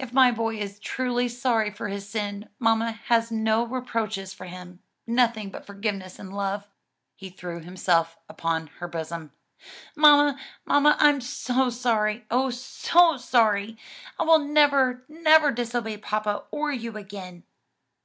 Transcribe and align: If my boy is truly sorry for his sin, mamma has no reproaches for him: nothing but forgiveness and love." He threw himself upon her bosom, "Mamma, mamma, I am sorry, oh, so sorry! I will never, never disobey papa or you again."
If 0.00 0.12
my 0.12 0.32
boy 0.32 0.56
is 0.56 0.80
truly 0.80 1.28
sorry 1.28 1.70
for 1.70 1.86
his 1.86 2.08
sin, 2.08 2.48
mamma 2.58 2.90
has 3.04 3.30
no 3.30 3.62
reproaches 3.64 4.34
for 4.34 4.46
him: 4.46 4.80
nothing 5.06 5.48
but 5.48 5.64
forgiveness 5.64 6.18
and 6.18 6.34
love." 6.34 6.66
He 7.14 7.30
threw 7.30 7.60
himself 7.60 8.18
upon 8.28 8.66
her 8.80 8.88
bosom, 8.88 9.30
"Mamma, 9.94 10.40
mamma, 10.64 10.96
I 10.98 11.10
am 11.10 11.20
sorry, 11.20 12.24
oh, 12.32 12.50
so 12.50 13.16
sorry! 13.16 13.78
I 14.18 14.24
will 14.24 14.40
never, 14.40 15.04
never 15.06 15.52
disobey 15.52 15.98
papa 15.98 16.46
or 16.50 16.72
you 16.72 16.96
again." 16.96 17.44